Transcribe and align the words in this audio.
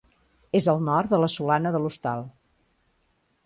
És 0.59 0.69
al 0.73 0.81
nord 0.87 1.11
de 1.15 1.19
la 1.25 1.29
Solana 1.35 1.75
de 1.77 1.85
l'Hostal. 1.87 2.27